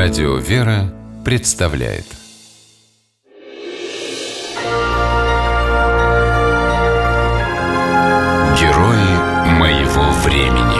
[0.00, 2.04] Радио «Вера» представляет
[8.60, 9.10] Герои
[9.58, 10.78] моего времени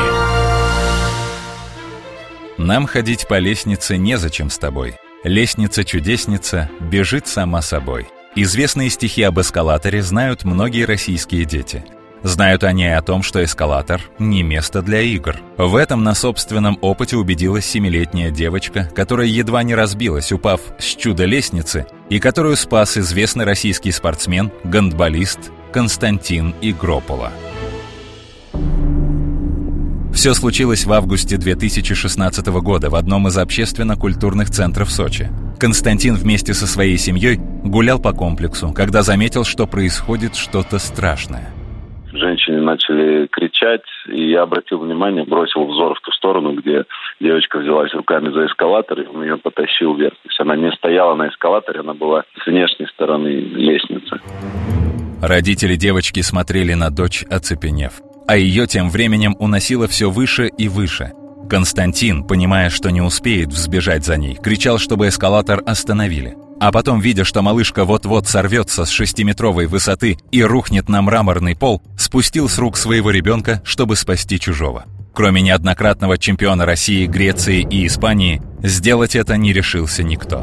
[2.59, 4.95] Нам ходить по лестнице незачем с тобой.
[5.25, 8.07] Лестница-чудесница бежит сама собой.
[8.37, 11.85] Известные стихи об эскалаторе знают многие российские дети–
[12.23, 15.37] Знают они о том, что эскалатор– не место для игр.
[15.57, 21.87] В этом на собственном опыте убедилась семилетняя девочка, которая едва не разбилась, упав с чудо-лестницы,
[22.09, 27.33] и которую спас известный российский спортсмен, гандболист Константин Игропола.
[30.13, 35.31] Все случилось в августе 2016 года в одном из общественно-культурных центров Сочи.
[35.61, 41.53] Константин вместе со своей семьей гулял по комплексу, когда заметил, что происходит что-то страшное
[42.19, 46.85] женщине начали кричать, и я обратил внимание, бросил взор в ту сторону, где
[47.21, 50.15] девочка взялась руками за эскалатор, и он ее потащил вверх.
[50.15, 54.21] То есть она не стояла на эскалаторе, она была с внешней стороны лестницы.
[55.23, 58.01] Родители девочки смотрели на дочь, оцепенев.
[58.27, 61.13] А ее тем временем уносило все выше и выше.
[61.49, 67.25] Константин, понимая, что не успеет взбежать за ней, кричал, чтобы эскалатор остановили– а потом, видя,
[67.25, 72.77] что малышка вот-вот сорвется с шестиметровой высоты и рухнет на мраморный пол, спустил с рук
[72.77, 74.85] своего ребенка, чтобы спасти чужого.
[75.15, 80.43] Кроме неоднократного чемпиона России, Греции и Испании, сделать это не решился никто.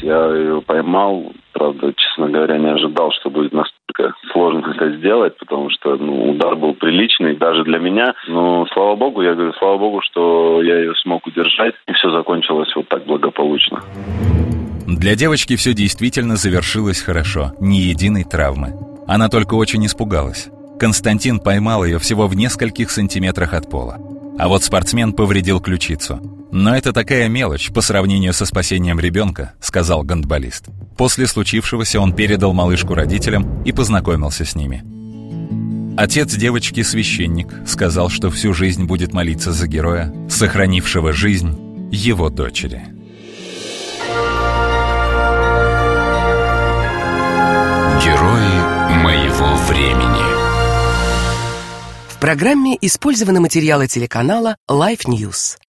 [0.00, 5.68] Я ее поймал, правда, честно говоря, не ожидал, что будет настолько сложно это сделать, потому
[5.70, 8.14] что ну, удар был приличный даже для меня.
[8.28, 12.72] Но слава богу, я говорю, слава богу, что я ее смог удержать, и все закончилось
[12.76, 13.82] вот так благополучно.
[14.88, 18.74] Для девочки все действительно завершилось хорошо, ни единой травмы.
[19.06, 20.48] Она только очень испугалась.
[20.80, 23.98] Константин поймал ее всего в нескольких сантиметрах от пола.
[24.38, 26.48] А вот спортсмен повредил ключицу.
[26.52, 30.68] «Но это такая мелочь по сравнению со спасением ребенка»,— сказал гандболист.
[30.96, 34.82] После случившегося он передал малышку родителям и познакомился с ними.
[35.98, 42.97] Отец девочки, священник, сказал, что всю жизнь будет молиться за героя, сохранившего жизнь его дочери.
[49.38, 50.38] Моего времени.
[52.08, 55.56] В программе использованы материалы телеканала Life News.